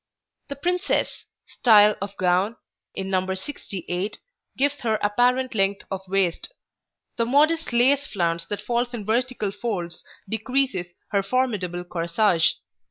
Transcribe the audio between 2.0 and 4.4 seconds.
of gown, in No. 68,